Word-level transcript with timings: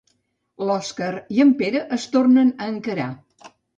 L'Òskar 0.69 1.09
i 1.35 1.43
el 1.45 1.51
Pere 1.61 1.81
es 1.99 2.07
tornen 2.17 2.51
a 2.65 2.71
encarar. 2.77 3.11